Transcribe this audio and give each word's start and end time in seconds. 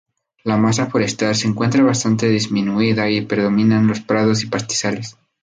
La 0.43 0.57
masa 0.57 0.87
forestal 0.87 1.35
se 1.35 1.47
encuentra 1.47 1.83
bastante 1.83 2.27
disminuida, 2.27 3.07
y 3.11 3.21
predominan 3.21 3.85
los 3.85 3.99
prados 3.99 4.41
y 4.43 4.47
pastizales. 4.47 5.15